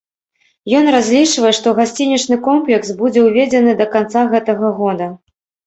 Ён 0.79 0.85
разлічвае, 0.95 1.51
што 1.57 1.67
гасцінічны 1.81 2.39
комплекс 2.49 2.89
будзе 3.03 3.19
ўведзены 3.29 3.79
да 3.85 3.91
канца 3.95 4.27
гэтага 4.35 4.77
года. 4.83 5.13